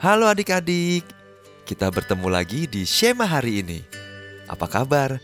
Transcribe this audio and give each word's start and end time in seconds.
Halo 0.00 0.32
adik-adik, 0.32 1.04
kita 1.68 1.92
bertemu 1.92 2.32
lagi 2.32 2.64
di 2.64 2.88
Shema 2.88 3.28
hari 3.28 3.60
ini. 3.60 3.84
Apa 4.48 4.64
kabar? 4.64 5.20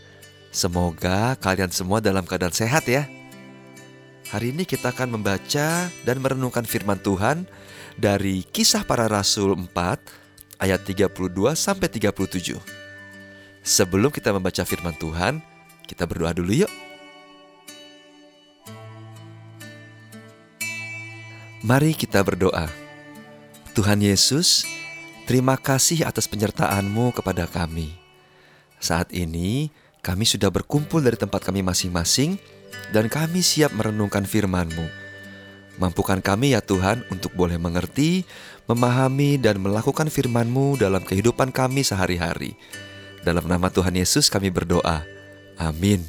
Semoga 0.53 1.33
kalian 1.41 1.73
semua 1.73 1.97
dalam 1.97 2.21
keadaan 2.29 2.53
sehat 2.53 2.85
ya. 2.85 3.09
Hari 4.29 4.53
ini 4.53 4.69
kita 4.69 4.93
akan 4.93 5.17
membaca 5.17 5.89
dan 5.89 6.17
merenungkan 6.21 6.61
firman 6.61 7.01
Tuhan 7.01 7.49
dari 7.97 8.45
Kisah 8.45 8.85
Para 8.85 9.09
Rasul 9.09 9.57
4 9.57 10.61
ayat 10.61 10.85
32 10.85 11.09
sampai 11.57 11.89
37. 11.89 12.61
Sebelum 13.65 14.13
kita 14.13 14.29
membaca 14.29 14.61
firman 14.61 14.93
Tuhan, 15.01 15.41
kita 15.89 16.05
berdoa 16.05 16.37
dulu 16.37 16.53
yuk. 16.53 16.73
Mari 21.65 21.97
kita 21.97 22.21
berdoa. 22.21 22.86
Tuhan 23.77 24.01
Yesus, 24.01 24.65
terima 25.29 25.53
kasih 25.53 26.01
atas 26.01 26.25
penyertaan-Mu 26.25 27.13
kepada 27.13 27.45
kami. 27.45 27.93
Saat 28.81 29.13
ini, 29.13 29.69
kami 30.01 30.25
sudah 30.25 30.49
berkumpul 30.49 30.97
dari 30.97 31.13
tempat 31.13 31.45
kami 31.45 31.61
masing-masing 31.61 32.41
dan 32.89 33.05
kami 33.05 33.45
siap 33.45 33.69
merenungkan 33.77 34.25
firman-Mu. 34.25 34.81
Mampukan 35.77 36.25
kami 36.25 36.57
ya 36.57 36.61
Tuhan 36.65 37.05
untuk 37.13 37.37
boleh 37.37 37.61
mengerti, 37.61 38.25
memahami, 38.65 39.37
dan 39.37 39.61
melakukan 39.61 40.09
firman-Mu 40.09 40.81
dalam 40.81 41.05
kehidupan 41.05 41.53
kami 41.53 41.85
sehari-hari. 41.85 42.57
Dalam 43.21 43.45
nama 43.45 43.69
Tuhan 43.69 43.93
Yesus 43.93 44.33
kami 44.33 44.49
berdoa. 44.49 45.05
Amin. 45.61 46.01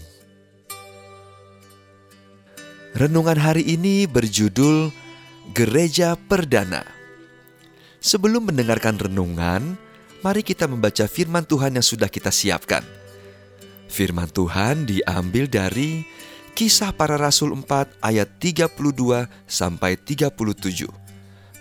Renungan 2.97 3.37
hari 3.37 3.69
ini 3.69 4.09
berjudul 4.09 4.89
Gereja 5.53 6.17
Perdana. 6.17 6.98
Sebelum 7.99 8.47
mendengarkan 8.47 8.95
renungan, 8.95 9.75
mari 10.23 10.47
kita 10.47 10.71
membaca 10.71 11.11
firman 11.11 11.43
Tuhan 11.43 11.75
yang 11.75 11.87
sudah 11.87 12.07
kita 12.07 12.31
siapkan. 12.31 12.87
Firman 13.91 14.31
Tuhan 14.31 14.87
diambil 14.87 15.51
dari 15.51 16.07
Kisah 16.55 16.95
Para 16.95 17.19
Rasul 17.19 17.55
4 17.55 17.99
ayat 17.99 18.39
32 18.39 18.71
sampai 19.47 19.99
37 19.99 20.87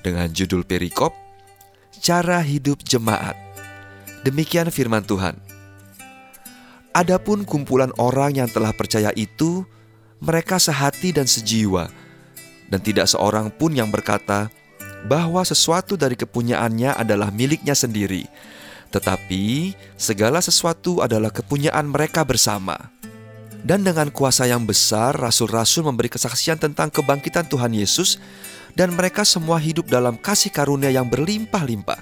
dengan 0.05 0.29
judul 0.29 0.61
perikop 0.61 1.13
Cara 1.97 2.45
Hidup 2.45 2.85
Jemaat. 2.85 3.33
Demikian 4.21 4.69
firman 4.69 5.01
Tuhan. 5.01 5.41
Adapun 6.93 7.45
kumpulan 7.45 7.93
orang 7.97 8.41
yang 8.41 8.49
telah 8.49 8.73
percaya 8.73 9.13
itu, 9.13 9.65
mereka 10.17 10.57
sehati 10.57 11.13
dan 11.13 11.29
sejiwa, 11.29 11.89
dan 12.69 12.81
tidak 12.81 13.05
seorang 13.05 13.53
pun 13.53 13.73
yang 13.77 13.93
berkata, 13.93 14.49
bahwa 15.07 15.39
sesuatu 15.47 15.95
dari 15.95 16.19
kepunyaannya 16.19 16.99
adalah 16.99 17.31
miliknya 17.31 17.73
sendiri, 17.73 18.27
tetapi 18.91 19.71
segala 19.95 20.43
sesuatu 20.43 20.99
adalah 20.99 21.31
kepunyaan 21.31 21.87
mereka 21.87 22.27
bersama. 22.27 22.91
Dan 23.63 23.83
dengan 23.83 24.13
kuasa 24.13 24.45
yang 24.45 24.67
besar, 24.67 25.17
rasul-rasul 25.17 25.87
memberi 25.87 26.11
kesaksian 26.11 26.61
tentang 26.61 26.91
kebangkitan 26.93 27.47
Tuhan 27.47 27.73
Yesus, 27.73 28.19
dan 28.77 28.93
mereka 28.93 29.25
semua 29.25 29.57
hidup 29.57 29.89
dalam 29.89 30.19
kasih 30.19 30.53
karunia 30.53 30.93
yang 30.93 31.09
berlimpah-limpah. 31.09 31.99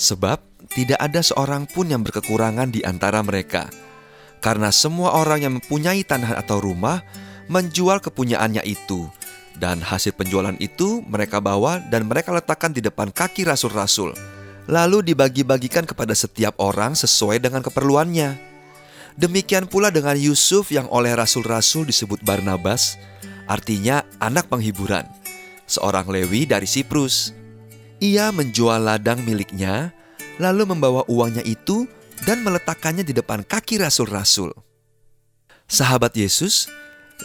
Sebab 0.00 0.40
tidak 0.72 0.96
ada 0.96 1.20
seorang 1.20 1.68
pun 1.68 1.92
yang 1.92 2.00
berkekurangan 2.00 2.72
di 2.72 2.80
antara 2.80 3.20
mereka, 3.20 3.68
karena 4.40 4.72
semua 4.72 5.12
orang 5.18 5.44
yang 5.44 5.52
mempunyai 5.60 6.00
tanah 6.02 6.40
atau 6.40 6.58
rumah 6.58 7.04
menjual 7.52 8.00
kepunyaannya 8.00 8.64
itu 8.64 9.10
dan 9.58 9.82
hasil 9.82 10.14
penjualan 10.14 10.54
itu 10.62 11.02
mereka 11.08 11.42
bawa 11.42 11.82
dan 11.90 12.06
mereka 12.06 12.30
letakkan 12.30 12.70
di 12.70 12.84
depan 12.84 13.10
kaki 13.10 13.48
rasul-rasul. 13.48 14.14
Lalu 14.70 15.12
dibagi-bagikan 15.12 15.88
kepada 15.88 16.14
setiap 16.14 16.54
orang 16.62 16.94
sesuai 16.94 17.42
dengan 17.42 17.64
keperluannya. 17.64 18.38
Demikian 19.18 19.66
pula 19.66 19.90
dengan 19.90 20.14
Yusuf 20.14 20.70
yang 20.70 20.86
oleh 20.88 21.10
rasul-rasul 21.12 21.84
disebut 21.90 22.22
Barnabas, 22.22 22.94
artinya 23.50 24.06
anak 24.22 24.46
penghiburan, 24.46 25.04
seorang 25.66 26.06
Lewi 26.06 26.46
dari 26.46 26.70
Siprus. 26.70 27.34
Ia 27.98 28.30
menjual 28.30 28.80
ladang 28.80 29.20
miliknya, 29.26 29.90
lalu 30.38 30.70
membawa 30.70 31.02
uangnya 31.10 31.42
itu 31.44 31.84
dan 32.24 32.40
meletakkannya 32.46 33.04
di 33.04 33.12
depan 33.12 33.44
kaki 33.44 33.82
rasul-rasul. 33.82 34.54
Sahabat 35.70 36.16
Yesus, 36.16 36.66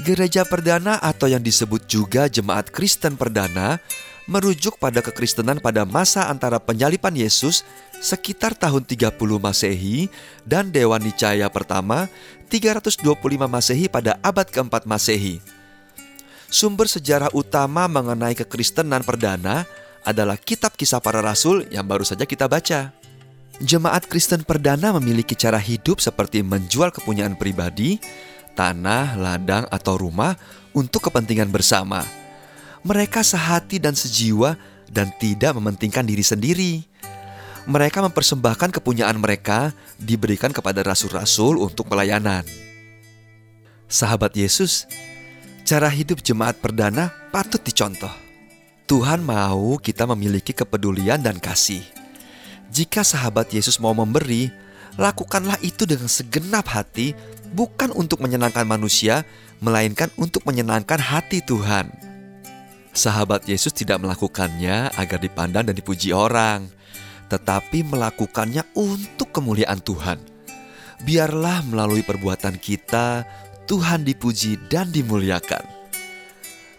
Gereja 0.03 0.43
perdana 0.43 0.99
atau 0.99 1.31
yang 1.31 1.39
disebut 1.39 1.87
juga 1.87 2.27
jemaat 2.27 2.67
Kristen 2.67 3.15
perdana 3.15 3.79
merujuk 4.27 4.75
pada 4.75 4.99
kekristenan 4.99 5.63
pada 5.63 5.87
masa 5.87 6.27
antara 6.27 6.59
penyalipan 6.59 7.15
Yesus 7.15 7.63
sekitar 8.03 8.57
tahun 8.57 8.83
30 8.83 9.15
Masehi 9.39 10.11
dan 10.43 10.73
Dewan 10.73 10.99
Nicaya 10.99 11.47
pertama 11.47 12.11
325 12.51 13.07
Masehi 13.47 13.87
pada 13.87 14.19
abad 14.19 14.43
keempat 14.43 14.83
Masehi. 14.83 15.39
Sumber 16.51 16.91
sejarah 16.91 17.31
utama 17.31 17.87
mengenai 17.87 18.35
kekristenan 18.35 19.01
perdana 19.07 19.63
adalah 20.03 20.35
kitab 20.35 20.75
kisah 20.75 20.99
para 20.99 21.23
rasul 21.23 21.63
yang 21.71 21.87
baru 21.87 22.03
saja 22.03 22.27
kita 22.27 22.51
baca. 22.51 22.91
Jemaat 23.63 24.11
Kristen 24.11 24.43
perdana 24.43 24.91
memiliki 24.99 25.33
cara 25.33 25.57
hidup 25.57 26.03
seperti 26.03 26.43
menjual 26.43 26.91
kepunyaan 26.91 27.39
pribadi, 27.39 27.97
tanah, 28.55 29.19
ladang, 29.19 29.67
atau 29.67 29.99
rumah 29.99 30.39
untuk 30.71 31.11
kepentingan 31.11 31.51
bersama. 31.51 32.01
Mereka 32.81 33.21
sehati 33.21 33.77
dan 33.77 33.93
sejiwa 33.93 34.55
dan 34.89 35.11
tidak 35.19 35.53
mementingkan 35.59 36.07
diri 36.07 36.23
sendiri. 36.23 36.73
Mereka 37.65 37.97
mempersembahkan 37.99 38.77
kepunyaan 38.77 39.17
mereka 39.17 39.73
diberikan 39.97 40.53
kepada 40.53 40.85
rasul-rasul 40.85 41.57
untuk 41.59 41.89
pelayanan. 41.89 42.45
Sahabat 43.89 44.37
Yesus, 44.37 44.85
cara 45.65 45.89
hidup 45.89 46.21
jemaat 46.21 46.61
perdana 46.61 47.09
patut 47.33 47.61
dicontoh. 47.61 48.13
Tuhan 48.85 49.25
mau 49.25 49.81
kita 49.81 50.05
memiliki 50.05 50.53
kepedulian 50.53 51.17
dan 51.17 51.41
kasih. 51.41 51.81
Jika 52.69 53.01
sahabat 53.01 53.49
Yesus 53.49 53.81
mau 53.81 53.97
memberi, 53.97 54.53
lakukanlah 54.95 55.59
itu 55.63 55.83
dengan 55.83 56.07
segenap 56.07 56.67
hati 56.71 57.15
bukan 57.55 57.91
untuk 57.95 58.19
menyenangkan 58.23 58.67
manusia, 58.67 59.23
melainkan 59.63 60.11
untuk 60.19 60.43
menyenangkan 60.43 60.99
hati 60.99 61.39
Tuhan. 61.43 61.91
Sahabat 62.95 63.43
Yesus 63.47 63.75
tidak 63.75 63.99
melakukannya 63.99 64.91
agar 64.95 65.19
dipandang 65.19 65.67
dan 65.67 65.75
dipuji 65.75 66.15
orang, 66.15 66.71
tetapi 67.27 67.83
melakukannya 67.83 68.63
untuk 68.75 69.35
kemuliaan 69.35 69.83
Tuhan. 69.83 70.19
Biarlah 71.03 71.59
melalui 71.67 72.07
perbuatan 72.07 72.55
kita, 72.55 73.27
Tuhan 73.67 74.07
dipuji 74.07 74.55
dan 74.71 74.95
dimuliakan. 74.95 75.67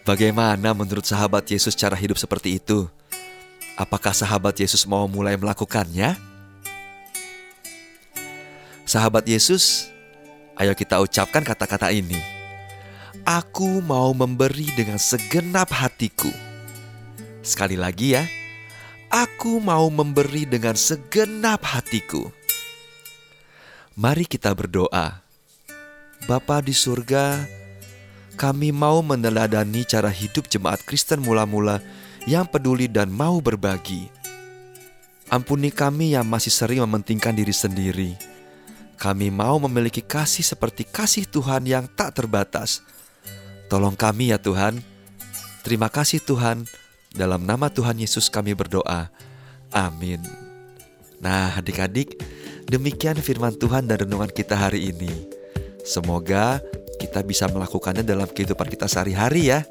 Bagaimana 0.07 0.73
menurut 0.73 1.05
sahabat 1.05 1.45
Yesus 1.51 1.77
cara 1.77 1.93
hidup 1.93 2.17
seperti 2.17 2.57
itu? 2.57 2.89
Apakah 3.77 4.15
sahabat 4.15 4.57
Yesus 4.57 4.89
mau 4.89 5.05
mulai 5.05 5.37
melakukannya? 5.37 6.17
Sahabat 8.97 9.29
Yesus, 9.29 9.93
Ayo 10.57 10.73
kita 10.73 10.97
ucapkan 10.97 11.45
kata-kata 11.45 11.93
ini. 11.93 12.17
Aku 13.29 13.77
mau 13.85 14.09
memberi 14.09 14.73
dengan 14.73 14.97
segenap 14.97 15.69
hatiku. 15.69 16.33
Sekali 17.45 17.77
lagi 17.77 18.17
ya. 18.17 18.25
Aku 19.13 19.61
mau 19.61 19.85
memberi 19.93 20.49
dengan 20.49 20.73
segenap 20.73 21.61
hatiku. 21.61 22.33
Mari 23.93 24.25
kita 24.25 24.49
berdoa. 24.57 25.21
Bapa 26.25 26.65
di 26.65 26.73
surga, 26.73 27.45
kami 28.33 28.73
mau 28.73 29.05
meneladani 29.05 29.85
cara 29.85 30.09
hidup 30.09 30.49
jemaat 30.49 30.81
Kristen 30.81 31.21
mula-mula 31.21 31.85
yang 32.25 32.49
peduli 32.49 32.89
dan 32.89 33.13
mau 33.13 33.37
berbagi. 33.45 34.09
Ampuni 35.29 35.69
kami 35.69 36.17
yang 36.17 36.25
masih 36.25 36.49
sering 36.49 36.81
mementingkan 36.81 37.37
diri 37.37 37.53
sendiri 37.53 38.36
kami 38.97 39.29
mau 39.29 39.61
memiliki 39.61 40.01
kasih 40.01 40.41
seperti 40.41 40.81
kasih 40.81 41.29
Tuhan 41.29 41.69
yang 41.69 41.85
tak 41.85 42.17
terbatas. 42.17 42.81
Tolong 43.69 43.93
kami 43.93 44.33
ya 44.33 44.41
Tuhan. 44.41 44.81
Terima 45.61 45.85
kasih 45.87 46.17
Tuhan. 46.17 46.65
Dalam 47.13 47.45
nama 47.45 47.69
Tuhan 47.69 48.01
Yesus 48.01 48.25
kami 48.27 48.57
berdoa. 48.57 49.13
Amin. 49.69 50.21
Nah, 51.21 51.53
adik-adik, 51.57 52.17
demikian 52.65 53.17
firman 53.21 53.53
Tuhan 53.57 53.85
dan 53.85 54.05
renungan 54.05 54.29
kita 54.33 54.57
hari 54.57 54.89
ini. 54.93 55.09
Semoga 55.85 56.61
kita 56.97 57.21
bisa 57.21 57.45
melakukannya 57.47 58.01
dalam 58.01 58.27
kehidupan 58.29 58.65
kita 58.65 58.89
sehari-hari 58.89 59.53
ya. 59.53 59.61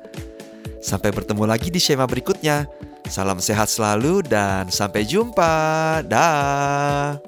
Sampai 0.78 1.10
bertemu 1.10 1.44
lagi 1.50 1.74
di 1.74 1.82
Shema 1.82 2.06
berikutnya. 2.06 2.70
Salam 3.06 3.38
sehat 3.38 3.70
selalu 3.70 4.22
dan 4.26 4.70
sampai 4.70 5.06
jumpa. 5.06 6.02
Dah. 6.06 7.18